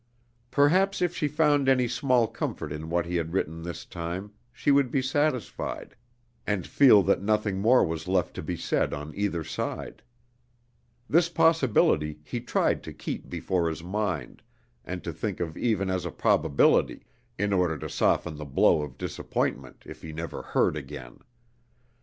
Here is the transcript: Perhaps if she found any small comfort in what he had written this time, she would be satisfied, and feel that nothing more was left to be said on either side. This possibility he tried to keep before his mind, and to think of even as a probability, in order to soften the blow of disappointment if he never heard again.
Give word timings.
Perhaps 0.49 0.99
if 0.99 1.15
she 1.15 1.27
found 1.27 1.69
any 1.69 1.87
small 1.87 2.25
comfort 2.27 2.71
in 2.73 2.89
what 2.89 3.05
he 3.05 3.17
had 3.17 3.33
written 3.33 3.61
this 3.61 3.85
time, 3.85 4.31
she 4.51 4.71
would 4.71 4.89
be 4.89 4.99
satisfied, 4.99 5.95
and 6.47 6.65
feel 6.65 7.03
that 7.03 7.21
nothing 7.21 7.59
more 7.59 7.85
was 7.85 8.07
left 8.07 8.33
to 8.33 8.41
be 8.41 8.57
said 8.57 8.95
on 8.95 9.13
either 9.13 9.43
side. 9.43 10.01
This 11.07 11.29
possibility 11.29 12.17
he 12.23 12.39
tried 12.39 12.81
to 12.81 12.93
keep 12.93 13.29
before 13.29 13.69
his 13.69 13.83
mind, 13.83 14.41
and 14.83 15.03
to 15.03 15.13
think 15.13 15.39
of 15.39 15.55
even 15.55 15.87
as 15.91 16.03
a 16.03 16.09
probability, 16.11 17.05
in 17.37 17.53
order 17.53 17.77
to 17.77 17.87
soften 17.87 18.37
the 18.37 18.43
blow 18.43 18.81
of 18.81 18.97
disappointment 18.97 19.83
if 19.85 20.01
he 20.01 20.11
never 20.11 20.41
heard 20.41 20.75
again. 20.75 21.19